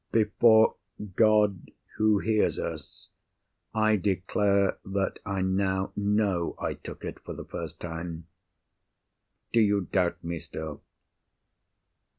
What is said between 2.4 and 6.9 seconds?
us, I declare that I now know I